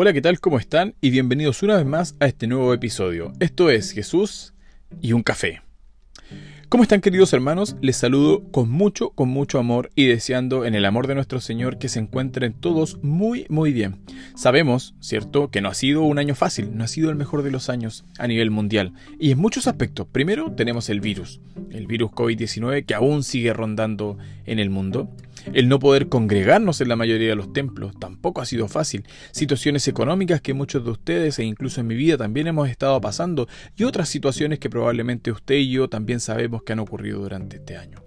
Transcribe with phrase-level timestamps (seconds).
[0.00, 0.38] Hola, ¿qué tal?
[0.38, 0.94] ¿Cómo están?
[1.00, 3.32] Y bienvenidos una vez más a este nuevo episodio.
[3.40, 4.54] Esto es Jesús
[5.00, 5.60] y un café.
[6.68, 7.74] ¿Cómo están queridos hermanos?
[7.80, 11.78] Les saludo con mucho, con mucho amor y deseando en el amor de nuestro Señor
[11.78, 13.96] que se encuentren todos muy, muy bien.
[14.36, 17.50] Sabemos, ¿cierto?, que no ha sido un año fácil, no ha sido el mejor de
[17.50, 18.92] los años a nivel mundial.
[19.18, 20.06] Y en muchos aspectos.
[20.12, 21.40] Primero tenemos el virus,
[21.72, 25.10] el virus COVID-19 que aún sigue rondando en el mundo.
[25.54, 29.04] El no poder congregarnos en la mayoría de los templos tampoco ha sido fácil.
[29.32, 33.48] Situaciones económicas que muchos de ustedes e incluso en mi vida también hemos estado pasando
[33.76, 37.76] y otras situaciones que probablemente usted y yo también sabemos que han ocurrido durante este
[37.76, 38.02] año.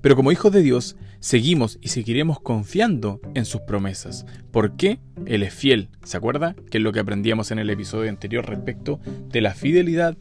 [0.00, 4.26] Pero como hijos de Dios, seguimos y seguiremos confiando en sus promesas.
[4.52, 5.00] ¿Por qué?
[5.24, 5.88] Él es fiel.
[6.04, 6.54] ¿Se acuerda?
[6.70, 9.00] Que es lo que aprendíamos en el episodio anterior respecto
[9.30, 10.16] de la fidelidad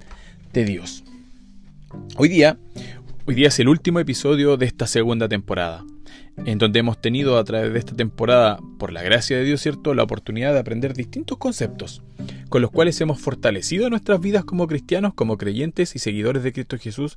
[0.54, 1.04] de Dios.
[2.18, 2.58] Hoy día,
[3.26, 5.84] hoy día es el último episodio de esta segunda temporada
[6.46, 9.94] en donde hemos tenido a través de esta temporada, por la gracia de Dios, ¿cierto?,
[9.94, 12.04] la oportunidad de aprender distintos conceptos,
[12.50, 16.78] con los cuales hemos fortalecido nuestras vidas como cristianos, como creyentes y seguidores de Cristo
[16.78, 17.16] Jesús,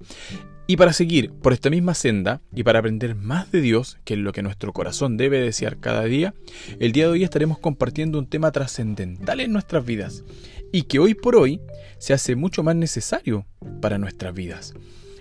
[0.66, 4.20] y para seguir por esta misma senda y para aprender más de Dios, que es
[4.20, 6.34] lo que nuestro corazón debe desear cada día,
[6.78, 10.24] el día de hoy estaremos compartiendo un tema trascendental en nuestras vidas,
[10.72, 11.60] y que hoy por hoy
[11.98, 13.46] se hace mucho más necesario
[13.80, 14.74] para nuestras vidas.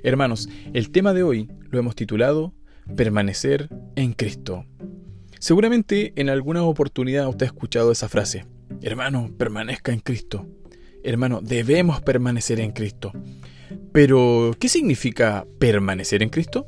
[0.04, 2.54] Hermanos, el tema de hoy lo hemos titulado
[2.96, 4.66] permanecer en Cristo.
[5.40, 8.46] Seguramente en alguna oportunidad usted ha escuchado esa frase.
[8.82, 10.48] Hermano, permanezca en Cristo.
[11.04, 13.12] Hermano, debemos permanecer en Cristo.
[13.92, 16.68] Pero, ¿qué significa permanecer en Cristo?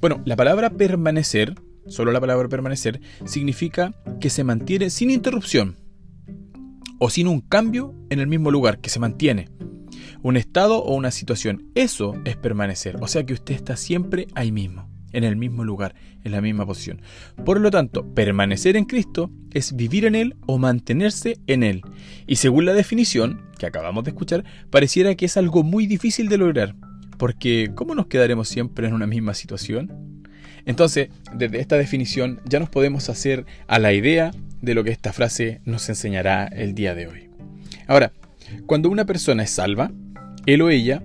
[0.00, 1.54] Bueno, la palabra permanecer,
[1.86, 5.76] solo la palabra permanecer, significa que se mantiene sin interrupción
[6.98, 9.48] o sin un cambio en el mismo lugar, que se mantiene.
[10.22, 14.52] Un estado o una situación, eso es permanecer, o sea que usted está siempre ahí
[14.52, 17.00] mismo en el mismo lugar, en la misma posición.
[17.44, 21.82] Por lo tanto, permanecer en Cristo es vivir en Él o mantenerse en Él.
[22.26, 26.38] Y según la definición que acabamos de escuchar, pareciera que es algo muy difícil de
[26.38, 26.74] lograr,
[27.18, 30.22] porque ¿cómo nos quedaremos siempre en una misma situación?
[30.66, 35.12] Entonces, desde esta definición ya nos podemos hacer a la idea de lo que esta
[35.12, 37.30] frase nos enseñará el día de hoy.
[37.86, 38.12] Ahora,
[38.66, 39.92] cuando una persona es salva,
[40.46, 41.02] él o ella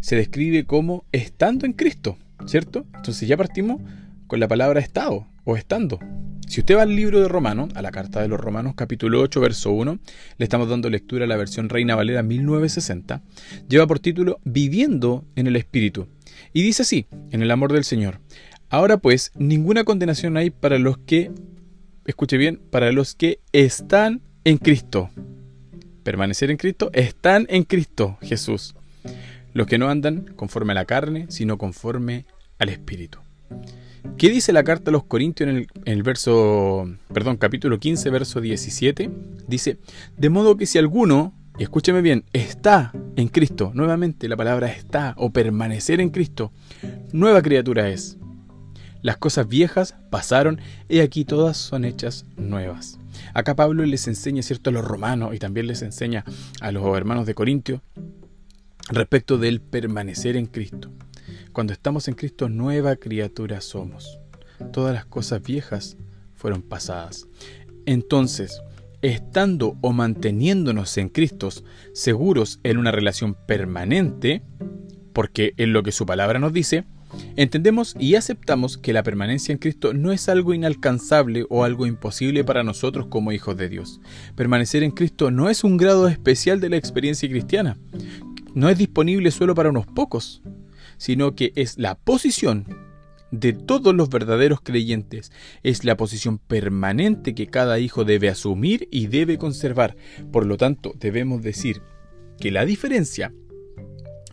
[0.00, 2.18] se describe como estando en Cristo.
[2.46, 2.86] ¿Cierto?
[2.94, 3.80] Entonces ya partimos
[4.26, 5.98] con la palabra estado o estando.
[6.48, 9.38] Si usted va al libro de Romanos, a la carta de los Romanos capítulo 8,
[9.40, 9.98] verso 1,
[10.38, 13.22] le estamos dando lectura a la versión Reina Valera 1960,
[13.68, 16.08] lleva por título Viviendo en el Espíritu.
[16.54, 18.20] Y dice así, en el amor del Señor.
[18.70, 21.30] Ahora pues, ninguna condenación hay para los que,
[22.06, 25.10] escuche bien, para los que están en Cristo.
[26.02, 28.74] Permanecer en Cristo, están en Cristo Jesús.
[29.58, 32.26] Los que no andan conforme a la carne, sino conforme
[32.60, 33.18] al Espíritu.
[34.16, 39.10] ¿Qué dice la carta a los Corintios en el, verso, perdón, capítulo 15, verso 17?
[39.48, 39.78] Dice,
[40.16, 45.30] de modo que si alguno, escúcheme bien, está en Cristo, nuevamente la palabra está o
[45.30, 46.52] permanecer en Cristo,
[47.10, 48.16] nueva criatura es.
[49.02, 53.00] Las cosas viejas pasaron y aquí todas son hechas nuevas.
[53.34, 56.24] Acá Pablo les enseña, ¿cierto?, a los romanos y también les enseña
[56.60, 57.82] a los hermanos de Corintio
[58.88, 60.90] respecto del permanecer en Cristo.
[61.52, 64.18] Cuando estamos en Cristo, nueva criatura somos.
[64.72, 65.96] Todas las cosas viejas
[66.34, 67.26] fueron pasadas.
[67.86, 68.62] Entonces,
[69.02, 71.48] estando o manteniéndonos en Cristo,
[71.92, 74.42] seguros en una relación permanente,
[75.12, 76.84] porque es lo que su palabra nos dice,
[77.36, 82.44] entendemos y aceptamos que la permanencia en Cristo no es algo inalcanzable o algo imposible
[82.44, 84.00] para nosotros como hijos de Dios.
[84.34, 87.78] Permanecer en Cristo no es un grado especial de la experiencia cristiana,
[88.54, 90.42] no es disponible solo para unos pocos
[90.98, 92.66] sino que es la posición
[93.30, 95.32] de todos los verdaderos creyentes.
[95.62, 99.96] Es la posición permanente que cada hijo debe asumir y debe conservar.
[100.30, 101.80] Por lo tanto, debemos decir
[102.38, 103.32] que la diferencia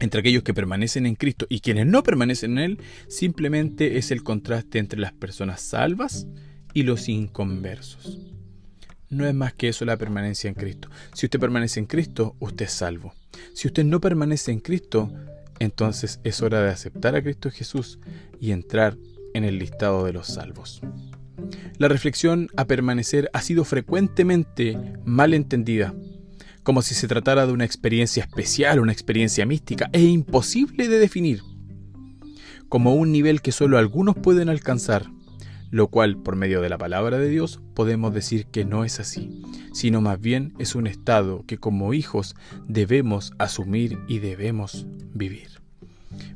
[0.01, 4.23] entre aquellos que permanecen en Cristo y quienes no permanecen en Él simplemente es el
[4.23, 6.27] contraste entre las personas salvas
[6.73, 8.19] y los inconversos.
[9.09, 10.89] No es más que eso la permanencia en Cristo.
[11.13, 13.13] Si usted permanece en Cristo, usted es salvo.
[13.53, 15.11] Si usted no permanece en Cristo,
[15.59, 17.99] entonces es hora de aceptar a Cristo Jesús
[18.39, 18.97] y entrar
[19.33, 20.81] en el listado de los salvos.
[21.77, 25.93] La reflexión a permanecer ha sido frecuentemente mal entendida,
[26.63, 31.41] como si se tratara de una experiencia especial, una experiencia mística e imposible de definir,
[32.69, 35.05] como un nivel que solo algunos pueden alcanzar,
[35.75, 39.41] lo cual por medio de la palabra de Dios podemos decir que no es así,
[39.73, 42.33] sino más bien es un estado que como hijos
[42.65, 45.49] debemos asumir y debemos vivir.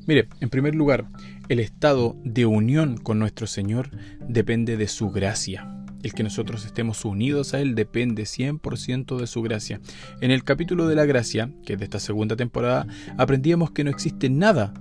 [0.06, 1.06] Mire, en primer lugar,
[1.47, 5.74] el estado de unión con nuestro Señor depende de su gracia.
[6.03, 9.80] el que nosotros estemos unidos a Él depende 100% de su gracia.
[10.19, 12.88] En el capítulo de la gracia, que es de esta segunda temporada,
[13.18, 14.74] aprendíamos que no existe nada,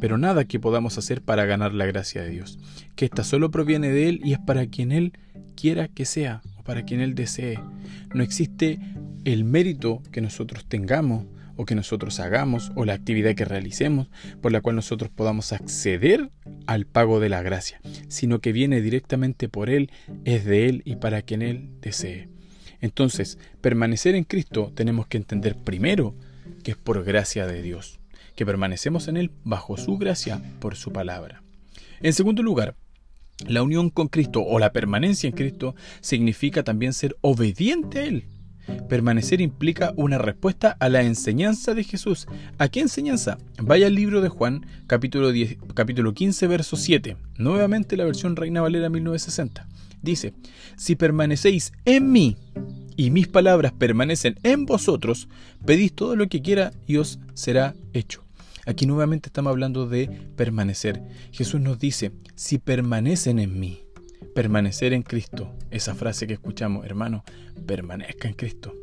[0.00, 2.58] pero nada que podamos hacer para ganar la gracia de Dios,
[2.96, 5.12] que ésta solo proviene de Él y es para quien Él
[5.56, 7.58] quiera que sea o para quien Él desee.
[8.14, 8.78] No existe
[9.24, 11.26] el mérito que nosotros tengamos
[11.56, 14.08] o que nosotros hagamos o la actividad que realicemos
[14.40, 16.30] por la cual nosotros podamos acceder
[16.66, 19.90] al pago de la gracia, sino que viene directamente por Él,
[20.24, 22.28] es de Él y para quien Él desee.
[22.80, 26.14] Entonces, permanecer en Cristo tenemos que entender primero
[26.62, 28.00] que es por gracia de Dios,
[28.34, 31.42] que permanecemos en Él bajo su gracia por su palabra.
[32.00, 32.76] En segundo lugar,
[33.46, 38.24] la unión con Cristo o la permanencia en Cristo significa también ser obediente a Él.
[38.88, 42.26] Permanecer implica una respuesta a la enseñanza de Jesús.
[42.58, 43.38] ¿A qué enseñanza?
[43.62, 47.16] Vaya al libro de Juan, capítulo, 10, capítulo 15, verso 7.
[47.36, 49.68] Nuevamente la versión Reina Valera 1960.
[50.00, 50.34] Dice,
[50.76, 52.36] si permanecéis en mí
[52.96, 55.28] y mis palabras permanecen en vosotros,
[55.64, 58.23] pedís todo lo que quiera y os será hecho.
[58.66, 61.02] Aquí nuevamente estamos hablando de permanecer.
[61.32, 63.84] Jesús nos dice, si permanecen en mí
[64.34, 65.54] permanecer en Cristo.
[65.70, 67.24] Esa frase que escuchamos, hermano,
[67.66, 68.74] permanezca en Cristo.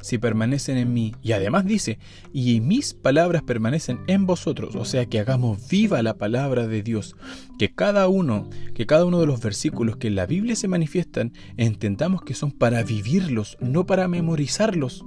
[0.00, 1.98] Si permanecen en mí, y además dice,
[2.32, 7.16] y mis palabras permanecen en vosotros, o sea que hagamos viva la palabra de Dios,
[7.58, 11.32] que cada uno, que cada uno de los versículos que en la Biblia se manifiestan,
[11.56, 15.04] entendamos que son para vivirlos, no para memorizarlos.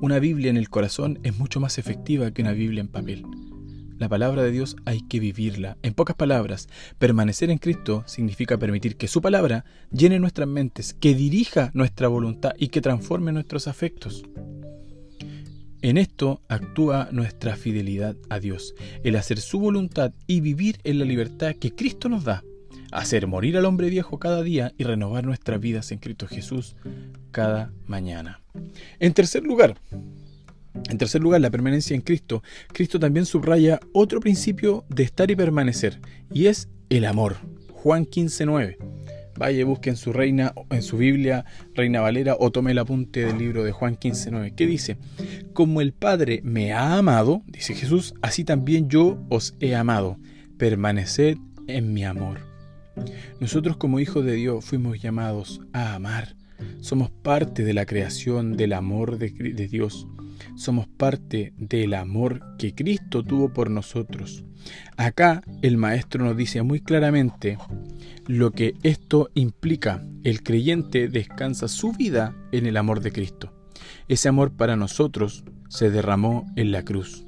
[0.00, 3.24] Una Biblia en el corazón es mucho más efectiva que una Biblia en papel.
[3.96, 5.78] La palabra de Dios hay que vivirla.
[5.82, 6.68] En pocas palabras,
[6.98, 12.52] permanecer en Cristo significa permitir que su palabra llene nuestras mentes, que dirija nuestra voluntad
[12.58, 14.24] y que transforme nuestros afectos.
[15.80, 18.74] En esto actúa nuestra fidelidad a Dios,
[19.04, 22.42] el hacer su voluntad y vivir en la libertad que Cristo nos da,
[22.94, 26.76] hacer morir al hombre viejo cada día y renovar nuestras vidas en Cristo Jesús
[27.32, 28.40] cada mañana.
[29.00, 29.76] En tercer lugar,
[30.88, 32.42] en tercer lugar, la permanencia en Cristo.
[32.72, 36.00] Cristo también subraya otro principio de estar y permanecer,
[36.32, 37.36] y es el amor.
[37.72, 38.78] Juan 15:9.
[39.36, 41.44] Vaya busque en su reina, en su Biblia,
[41.74, 44.96] Reina Valera, o tome el apunte del libro de Juan 15:9, que dice:
[45.52, 50.18] Como el Padre me ha amado, dice Jesús, así también yo os he amado.
[50.56, 51.36] Permaneced
[51.66, 52.53] en mi amor.
[53.40, 56.36] Nosotros como hijos de Dios fuimos llamados a amar.
[56.80, 60.06] Somos parte de la creación del amor de, de Dios
[60.54, 64.44] somos parte del amor que Cristo tuvo por nosotros.
[64.96, 67.58] Acá el Maestro nos dice muy claramente
[68.26, 70.02] lo que esto implica.
[70.22, 73.52] El creyente descansa su vida en el amor de Cristo.
[74.08, 77.26] Ese amor para nosotros se derramó en la cruz.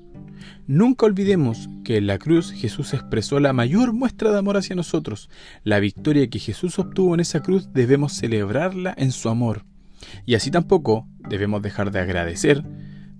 [0.66, 5.30] Nunca olvidemos que en la cruz Jesús expresó la mayor muestra de amor hacia nosotros.
[5.64, 9.64] La victoria que Jesús obtuvo en esa cruz debemos celebrarla en su amor.
[10.24, 12.64] Y así tampoco debemos dejar de agradecer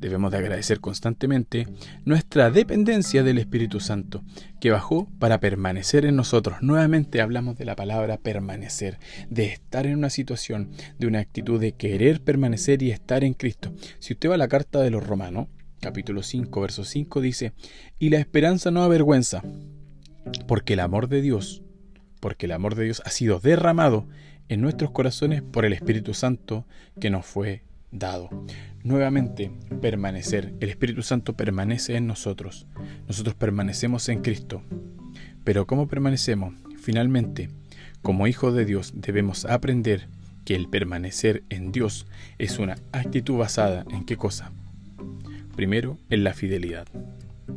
[0.00, 1.66] debemos de agradecer constantemente
[2.04, 4.24] nuestra dependencia del Espíritu Santo,
[4.60, 6.58] que bajó para permanecer en nosotros.
[6.60, 8.98] Nuevamente hablamos de la palabra permanecer,
[9.30, 13.72] de estar en una situación, de una actitud de querer permanecer y estar en Cristo.
[13.98, 15.48] Si usted va a la carta de los romanos,
[15.80, 17.52] capítulo 5, verso 5, dice,
[17.98, 19.42] y la esperanza no avergüenza,
[20.46, 21.62] porque el amor de Dios,
[22.20, 24.06] porque el amor de Dios ha sido derramado
[24.48, 26.66] en nuestros corazones por el Espíritu Santo
[27.00, 28.28] que nos fue dado.
[28.82, 30.54] Nuevamente, permanecer.
[30.60, 32.66] El Espíritu Santo permanece en nosotros.
[33.08, 34.62] Nosotros permanecemos en Cristo.
[35.44, 36.54] Pero ¿cómo permanecemos?
[36.80, 37.50] Finalmente,
[38.02, 40.08] como hijos de Dios debemos aprender
[40.44, 42.06] que el permanecer en Dios
[42.38, 44.52] es una actitud basada en qué cosa?
[45.56, 46.86] Primero, en la fidelidad.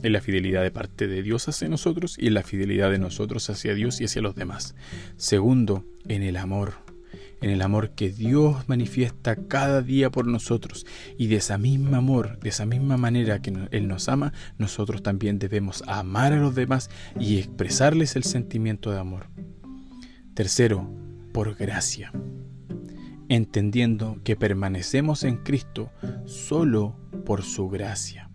[0.04, 3.50] En la fidelidad de parte de Dios hacia nosotros y en la fidelidad de nosotros
[3.50, 4.76] hacia Dios y hacia los demás.
[5.18, 6.74] Segundo, en el amor
[7.42, 10.86] en el amor que Dios manifiesta cada día por nosotros.
[11.18, 15.40] Y de esa misma amor, de esa misma manera que Él nos ama, nosotros también
[15.40, 16.90] debemos amar a los demás
[17.20, 19.28] y expresarles el sentimiento de amor.
[20.34, 20.90] Tercero,
[21.34, 22.12] por gracia.
[23.30, 25.92] Entendiendo que permanecemos en Cristo
[26.26, 26.96] solo
[27.30, 28.32] por su gracia.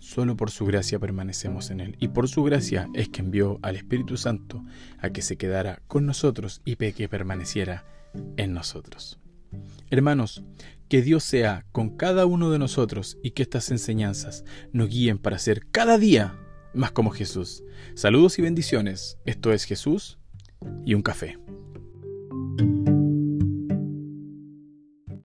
[0.00, 1.96] Solo por su gracia permanecemos en Él.
[1.98, 4.62] Y por su gracia es que envió al Espíritu Santo
[4.98, 7.86] a que se quedara con nosotros y que permaneciera
[8.36, 9.18] en nosotros.
[9.88, 10.44] Hermanos,
[10.90, 14.44] que Dios sea con cada uno de nosotros y que estas enseñanzas
[14.74, 16.38] nos guíen para ser cada día
[16.74, 17.64] más como Jesús.
[17.94, 19.16] Saludos y bendiciones.
[19.24, 20.18] Esto es Jesús
[20.84, 21.38] y un café.